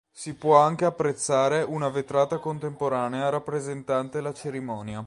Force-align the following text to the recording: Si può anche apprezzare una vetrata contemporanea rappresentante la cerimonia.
Si 0.11 0.33
può 0.33 0.57
anche 0.57 0.85
apprezzare 0.85 1.61
una 1.61 1.89
vetrata 1.89 2.39
contemporanea 2.39 3.29
rappresentante 3.29 4.19
la 4.19 4.33
cerimonia. 4.33 4.99